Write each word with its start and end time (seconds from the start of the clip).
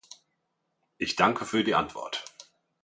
Ich 0.97 1.15
danke 1.15 1.45
für 1.45 1.63
die 1.63 1.75
Antwort. 1.75 2.25